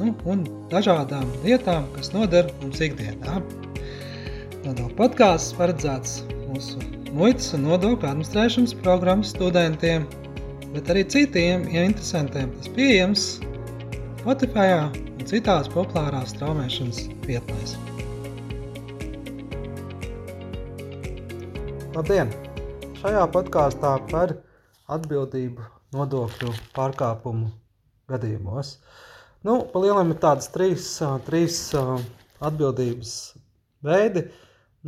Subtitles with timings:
[0.00, 3.38] nu, un dažādām lietām, kas noder mums ikdienā.
[4.64, 6.80] Nodokļu podkāsts paredzēts mūsu
[7.14, 10.06] muitas un nodokļu administrēšanas programmas studentiem,
[10.74, 12.50] bet arī citiem ja interesantiem.
[12.58, 13.26] Tas pieejams
[14.22, 17.76] Spotify un citās populārās straumēšanas vietnēs.
[21.94, 22.32] Labdien!
[22.98, 24.38] Šajā podkāstā par
[24.90, 27.52] atbildību nodokļu pārkāpumu
[28.10, 28.78] gadījumos.
[28.80, 29.13] Uh,
[29.44, 30.86] Nu, Palielam ir tādas trīs,
[31.26, 33.10] trīs atbildības
[33.84, 34.22] veidi.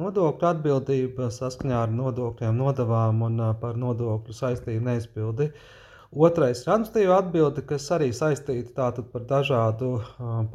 [0.00, 5.50] Nodokļu atbildība saskaņā ar nodokļiem, nodavām un par nodokļu saistību neizpildi.
[6.28, 9.92] Otrais ir administratīva atbilde, kas arī saistīta par dažādu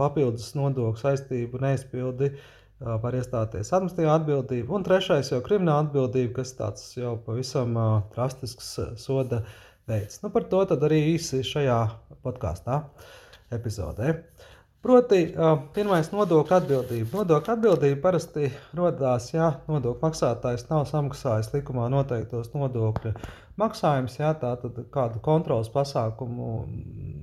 [0.01, 2.33] papildus nodokļu saistību neizpildi,
[2.81, 4.77] var iestāties administratīva atbildība.
[4.77, 7.77] Un trešais jau krimināla atbildība, kas tāds jau pavisam
[8.15, 9.45] drastisks soda
[9.85, 10.23] veids.
[10.25, 11.81] Nu, par to arī īsi šajā
[12.25, 12.81] podkāstā.
[13.51, 14.15] Epizodē.
[14.81, 15.19] Proti,
[15.75, 17.19] pirmais nodokļu atbildība.
[17.19, 23.13] Nodokļu atbildība parasti radās, ja nodokļu maksātājs nav samaksājis likumā noteiktos nodokļu
[23.61, 26.49] maksājumus, ja tātad kādu kontrolas pasākumu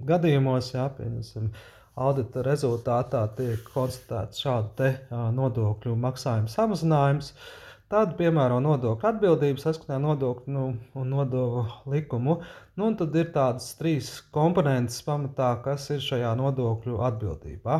[0.06, 1.50] gadījumos, ja pieņemsim,
[1.98, 7.32] audita rezultātā tiek konstatēts šādu te nodokļu maksājumu samazinājums.
[7.32, 10.64] Uh, Tad piemēro nodokļu atbildību saskaņā nodokļu nu,
[11.00, 12.34] un nodevu likumu.
[12.76, 17.78] Nu, un tad ir tādas trīs komponentes pamatā, kas ir šajā nodokļu atbildībā.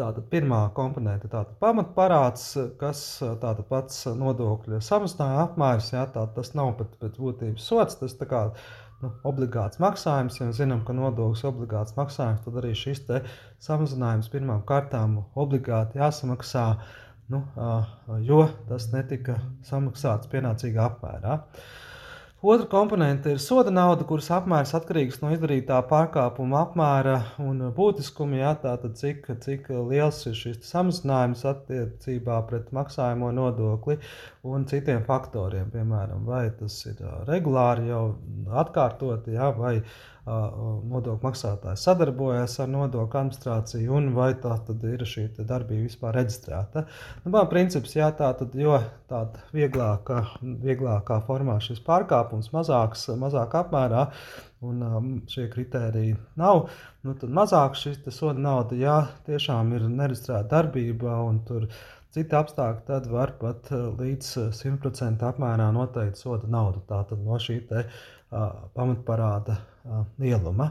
[0.00, 2.46] Tātad pirmā komponente ir pamatparāds,
[2.80, 3.02] kas
[3.42, 5.90] tātad pats nodokļu samazinājuma apmērs.
[5.92, 8.46] Jā, tā, tas nav pat pēc būtības sots, tas kā
[9.02, 10.40] nu, obligāts maksājums.
[10.40, 13.04] Ja zinām, ka nodoklis ir obligāts maksājums, tad arī šis
[13.68, 16.66] samazinājums pirmām kārtām obligāti jāsamaksā
[17.30, 17.44] nu,
[18.26, 21.38] jo tas netika samaksāts pienācīgā apmērā.
[22.40, 28.38] Otra komponente ir soda nauda, kuras apmērs atkarīgs no izdarītā pārkāpuma apmēra un būtiskuma.
[28.40, 33.98] Jā, tātad cik, cik liels ir šis samazinājums attiecībā pret maksājumu nodokli
[34.48, 35.68] un citiem faktoriem.
[35.74, 38.06] Piemēram, vai tas ir regulāri jau
[38.64, 39.74] atkārtoti, jā, vai
[40.26, 46.84] nodokļu maksātājs sadarbojas ar nodokļu administrāciju, un vai tā tad ir šī darbība vispār reģistrēta.
[47.24, 48.76] Nu, man princips, jā, tā tad, jo
[49.10, 50.20] tāda vieglākā,
[50.64, 54.06] vieglākā formā šis pārkāpums mazāks, mazāk apmērā,
[54.60, 56.66] un um, šie kriteriji nav,
[57.06, 58.98] nu, tad mazāk šis soda nauda, jā,
[59.28, 61.70] tiešām ir nereģistrēta darbība, un tur
[62.14, 66.82] citi apstākļi, tad var pat līdz 100% apmērā noteikt soda naudu.
[66.88, 67.84] Tātad no šī te
[68.30, 69.58] pamatparāda
[70.20, 70.70] lieluma.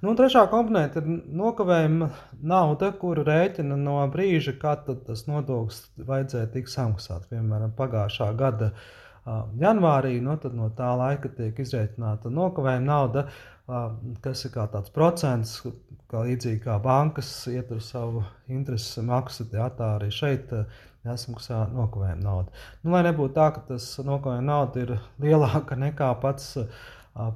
[0.00, 2.08] Nu, trešā komponente ir nokavējuma
[2.48, 7.28] nauda, kuru rēķina no brīža, kad tas nodoklis vajadzēja tikt samaksāts.
[7.28, 8.70] Piemēram, pagājušā gada
[9.60, 13.26] janvārī, nu, no tā laika tiek izreikināta nokavējuma nauda,
[14.24, 15.60] kas ir kā tāds procents,
[16.10, 20.52] kā līdzīgi kā bankas ietur savu interesu maksu, jā, tā arī šeit
[21.06, 22.64] jāsamaksā nokavējuma nauda.
[22.82, 26.56] Nu, lai nebūtu tā, ka tas nokavējuma nauda ir lielāka nekā pats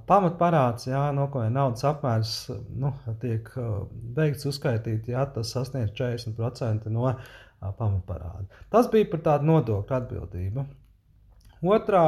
[0.09, 2.35] pamatparāds, jā, nokavējuma naudas apmērs
[2.81, 3.51] nu, tiek
[4.17, 7.13] beigts uzskaitīt, ja tas sasniedz 40% no
[7.61, 8.49] pamatparāda.
[8.73, 10.67] Tas bija par tādu nodokļu atbildību.
[11.65, 12.05] Otrā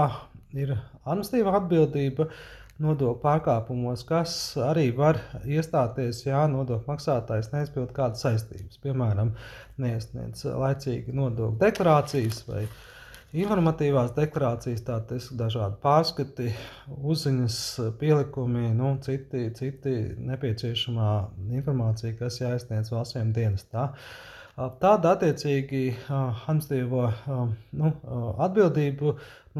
[0.52, 2.28] ir administratīva atbildība.
[2.76, 5.16] Nodokļu pārkāpumos, kas arī var
[5.48, 8.76] iestāties, ja nodokļu maksātājs neizpild kādas saistības.
[8.82, 9.30] Piemēram,
[9.80, 12.66] neiesniedz laicīgi nodokļu deklarācijas vai
[13.36, 16.52] informatīvās deklarācijas, ir dažādi pārskati,
[17.00, 17.58] uzziņas,
[18.00, 19.96] pielikumi, nu, citi, citi
[20.28, 21.10] nepieciešamā
[21.56, 23.88] informācija, kas jāizsniedz valstsiem dienestā.
[24.56, 27.00] Tāda attiecīgi administratīvo
[27.76, 27.88] nu,
[28.40, 29.10] atbildību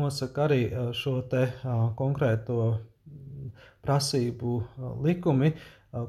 [0.00, 0.60] nosaka arī
[0.96, 1.18] šo
[1.98, 2.60] konkrēto
[3.84, 4.54] prasību
[5.04, 5.50] likumi,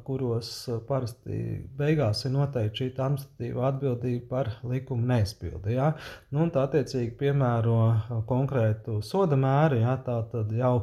[0.07, 0.51] kuros
[0.87, 1.39] parasti
[1.79, 5.75] beigās ir noteikti šī administratīva atbildība par likumu neizpildi.
[5.75, 5.89] Ja?
[6.31, 9.97] Nu, tā attiecīgi piemēro konkrētu soda mēru, ja?
[10.03, 10.77] tā tad jau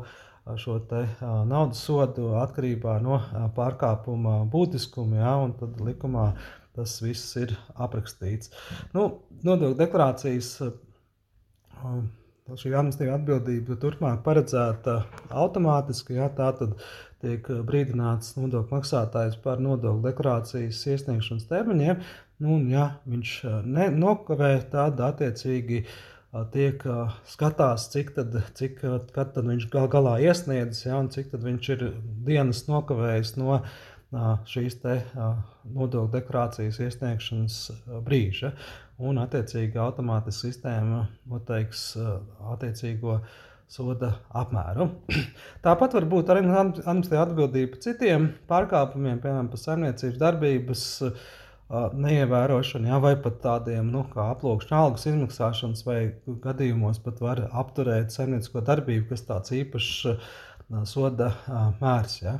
[0.60, 0.76] šo
[1.48, 3.20] naudas sodu atkarībā no
[3.56, 5.32] pārkāpuma būtiskuma, ja?
[5.40, 6.28] un tad likumā
[6.74, 8.52] tas viss ir aprakstīts.
[8.94, 9.08] Nu,
[9.46, 10.50] nodokļu deklarācijas
[12.44, 14.98] šī administratīva atbildība turpmāk paredzēta
[15.32, 16.18] automātiski.
[16.18, 16.76] Ja, tā tad
[17.24, 22.02] tiek brīdināts nodokļu maksātājs par nodokļu deklarācijas iesniegšanas termiņiem.
[22.42, 25.84] Nu, un, ja viņš ne, nokavē, tad attiecīgi
[26.52, 26.82] tiek
[27.30, 28.82] skatās, cik tad, cik,
[29.14, 31.84] tad viņš gal galā iesniedzis, ja, un cik viņš ir
[32.26, 33.60] dienas nokavējis no
[34.50, 37.58] šīs nodokļu deklarācijas iesniegšanas
[38.06, 38.52] brīža.
[39.02, 41.00] Un, attiecīgi, automātiski sistēma
[41.30, 41.88] noteiks
[42.54, 43.18] attiecīgo
[43.74, 44.90] soda apmēru.
[45.66, 50.84] Tāpat var būt arī administratīva atbildība par citiem pārkāpumiem, piemēram, par saimniecības darbības
[51.74, 55.98] neievērošanu, jā, vai pat tādiem nu, kā aplūkšņa algas izmaksāšanas, vai
[56.44, 59.96] gadījumos pat var apturēt saimniecisko darbību, kas tāds īpašs
[60.88, 61.30] soda
[61.80, 62.16] mērs.
[62.22, 62.38] Ja.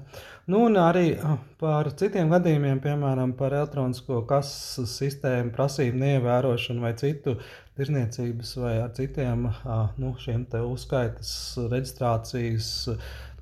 [0.50, 1.14] Nu, un arī
[1.60, 7.36] par citiem gadījumiem, piemēram, par elektronisko kases sistēmu prasību neievērošanu vai citu
[7.78, 9.48] tirzniecības vai ar citiem
[10.00, 11.34] nu, šiem uzskaitas
[11.70, 12.70] reģistrācijas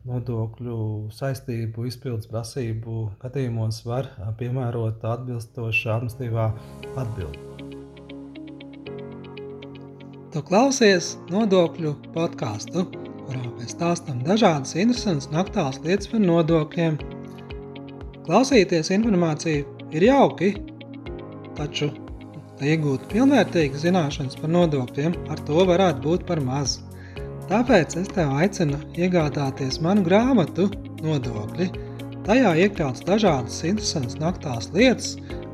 [0.09, 0.79] nodokļu
[1.15, 6.49] saistību izpildes prasību gadījumos var piemērot atbilstošu administratīvā
[7.05, 7.71] atbildi.
[10.33, 12.89] Tu klausies nodokļu podkāstu
[13.33, 16.99] kurā mēs stāstām dažādas interesantas un aktuālas lietas par nodokļiem.
[18.27, 19.65] Klausīties informāciju
[19.97, 20.53] ir jauki,
[21.57, 21.91] taču,
[22.61, 26.81] lai iegūtu pilnvērtīgas zināšanas par nodokļiem, ar to varētu būt par maz.
[27.49, 30.71] Tāpēc es tev aicinu iegādāties manu grāmatu
[31.03, 31.67] Nodokļi.
[32.23, 35.09] Tajā iekļauts dažādas interesantas un aktuālas lietas,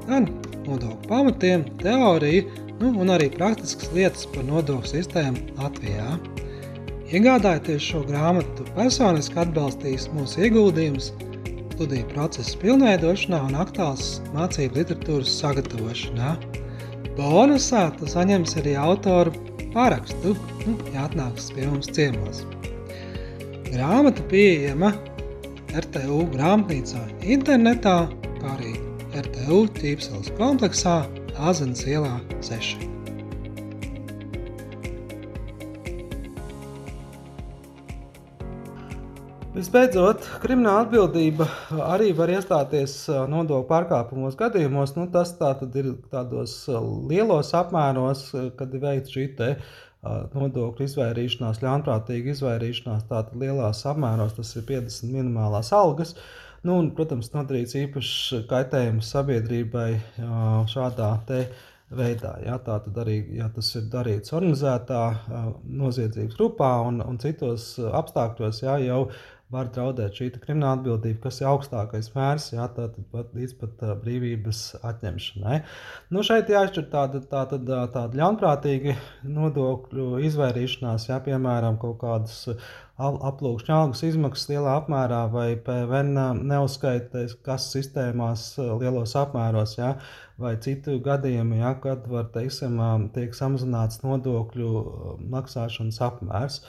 [0.05, 0.27] gan
[0.67, 2.45] nodokļu pamatiem, teoriju,
[2.83, 6.19] nu, un arī praktiskas lietas par nodokļu sistēmu Latvijā.
[7.09, 11.07] Iegādājoties šo grāmatu, personiski atbalstīs mūsu ieguldījumus
[11.73, 16.35] studiju procesa pilnveidošanā un aktuāls mācību literatūras sagatavošanā.
[17.17, 19.33] Bonusā tu saņemsi arī autoru
[19.73, 20.35] parakstu,
[20.67, 22.43] nu, ja atnāks pie mums ciemos.
[23.71, 24.93] Grāmata pieejama
[25.81, 27.97] RTU grāmatnīcā internetā,
[28.43, 28.77] kā arī
[29.17, 31.01] RTU ķīpseles kompleksā
[31.39, 32.98] Āzenes ielā 6.
[39.59, 41.49] Visbeidzot, krimināla atbildība
[41.89, 42.93] arī var iestāties
[43.27, 44.93] nodokļu pārkāpumos gadījumos.
[44.95, 45.49] Nu, tas tā
[45.81, 46.53] ir tādos
[47.11, 48.21] lielos apmēros,
[48.55, 49.25] kad ir veikta šī
[50.39, 56.15] nodokļu izvairīšanās, ļaunprātīga izvairīšanās, tātad lielās apmēros, tas ir 50 minimālās algas.
[56.63, 59.89] Nu, un, protams, nodarīts īpašs kaitējums sabiedrībai
[60.71, 61.11] šādā
[61.99, 62.35] veidā.
[62.45, 65.03] Ja, tā tad arī, ja tas ir darīts organizētā
[65.65, 69.07] noziedzības grupā un, un citos apstākļos, ja, jau
[69.55, 73.95] var draudēt šī krimināla atbildība, kas ir augstākais mērs, jā, tātad pat līdz pat uh,
[74.03, 75.61] brīvības atņemšanai.
[76.13, 77.61] Nu, šeit jāizšķir tāda, tāda,
[77.95, 78.99] tāda ļaunprātīga
[79.39, 82.45] nodokļu izvairīšanās, jā, piemēram, kaut kādas
[82.99, 89.95] aplūkšņa algas izmaksas lielā apmērā vai PVN neuzskaitais, kas sistēmās lielos apmēros, ja,
[90.39, 92.79] vai citu gadījumu, ja, kad var, teiksim,
[93.15, 94.69] tiek samazināts nodokļu
[95.33, 96.61] maksāšanas apmērs.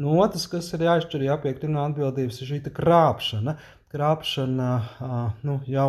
[0.00, 3.58] Nu, otrs, kas ir jāizšķir ja, pie krimināla atbildības, ir šī krāpšana.
[3.92, 4.70] Krāpšana
[5.48, 5.88] nu, jau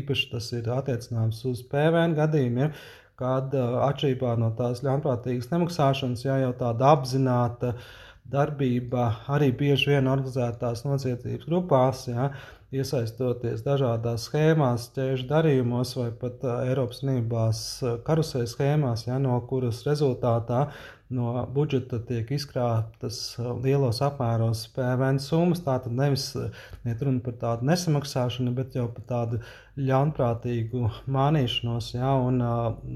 [0.00, 2.74] īpaši tas ir attiecināms uz PVN gadījumiem,
[3.20, 7.90] kad atšķirībā no tās ļaunprātīgas nemaksāšanas, jā, jau tāda apzināta uh,
[8.30, 12.30] darbība arī bieži vien organizētās noziedzības grupās, ja,
[12.74, 17.62] iesaistoties dažādās schēmās, ķēžu darījumos vai pat Eiropas Unībās
[18.06, 20.68] karusē schēmās, ja, no kuras rezultātā
[21.10, 23.18] no budžeta tiek izkrāptas
[23.64, 25.64] lielos apmēros PVN summas.
[25.66, 29.42] Tā tad nevis iet runa par tādu nesamaksāšanu, bet jau par tādu
[29.80, 32.42] ļaunprātīgu mānīšanos ja, un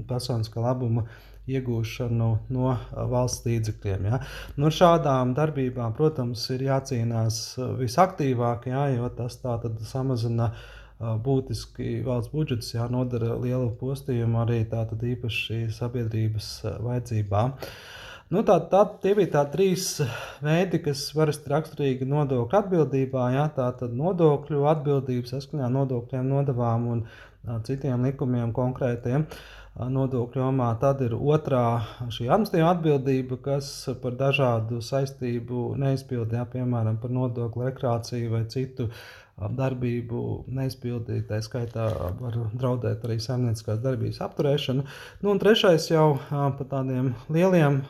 [0.07, 1.09] personiskā labuma
[1.51, 2.71] iegūšanu no
[3.11, 4.07] valsts līdzekļiem.
[4.09, 4.21] Ja.
[4.57, 7.41] Nu, ar šādām darbībām, protams, ir jācīnās
[7.81, 10.51] visaktīvāk, ja, jo tas tā samazina
[10.99, 16.49] būtiski valsts budžets, jā, nodara lielu postījumu arī tātad īpaši sabiedrības
[16.85, 17.53] vajadzībām.
[18.33, 19.99] Nu, tā, tā, tie bija tā trīs
[20.41, 23.27] veidi, kas parasti raksturīgi nodokļu atbildībā.
[23.35, 27.03] Jā, tā tad nodokļu atbildība saskaņā nodokļiem, nodevām un
[27.67, 29.27] citiem likumiem konkrētiem.
[29.27, 30.69] Uh, nodokļu jomā.
[30.79, 31.65] Tad ir otrā
[32.07, 33.69] šī administratīva atbildība, kas
[34.01, 38.87] par dažādu saistību neizpildījā, piemēram, par nodokļu rekreāciju vai citu
[39.35, 40.21] darbību
[40.55, 41.27] neizpildīt.
[41.27, 41.89] Tā skaitā
[42.21, 44.85] var draudēt arī saimnieciskās darbības apturēšana.
[45.21, 47.81] Nu, un trešais jau par tādiem lieliem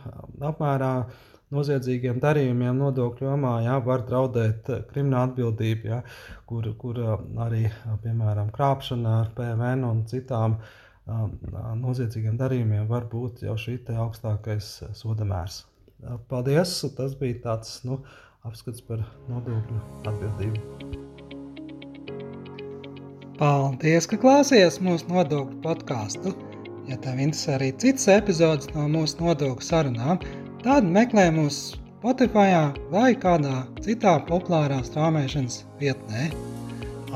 [0.42, 0.96] apmērā
[1.54, 6.00] noziedzīgiem darījumiem nodokļu jomā jā, var draudēt krimināla atbildība, jā,
[6.50, 6.98] kur, kur
[7.46, 7.68] arī,
[8.02, 10.74] piemēram, krāpšana ar PVN un citām uh,
[11.06, 15.64] noziedzīgiem darījumiem var būt jau šī augstākais soda mērs.
[16.30, 16.74] Paldies!
[16.98, 18.00] Tas bija tāds nu,
[18.46, 20.60] apskats par nodokļu atbildību.
[23.40, 26.36] Paldies, ka klausījāties mūsu nodokļu podkāstu!
[26.86, 30.22] Ja tev interesē arī citas epizodes no mūsu nodokļu sarunām,
[30.62, 32.52] tad meklē mūs Spotify
[32.92, 36.28] vai kādā citā populārā strāmošanas vietnē.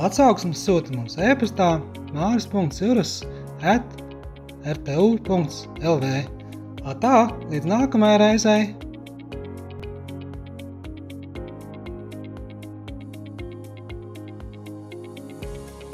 [0.01, 1.75] Atsauksmes sūta mums e-pastā
[2.15, 3.19] māris.cirus
[3.63, 3.85] at
[4.67, 6.11] rtu.lv.
[6.99, 7.15] Tā,
[7.51, 8.88] līdz nākamajai reizei!